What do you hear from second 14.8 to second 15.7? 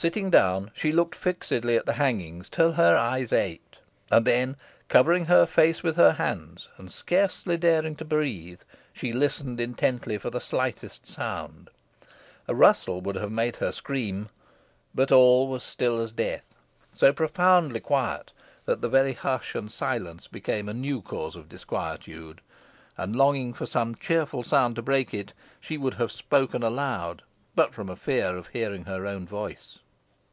but all was